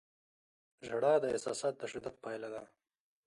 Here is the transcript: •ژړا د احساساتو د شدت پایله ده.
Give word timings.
•ژړا 0.87 1.13
د 1.21 1.25
احساساتو 1.33 1.79
د 1.81 1.83
شدت 1.91 2.15
پایله 2.23 2.49
ده. 2.53 2.63